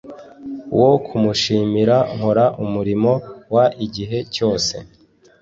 wo 0.79 0.91
kumushimira 1.05 1.97
nkora 2.15 2.45
umurimo 2.63 3.11
w 3.53 3.57
igihe 3.85 4.17
cyose 4.35 4.73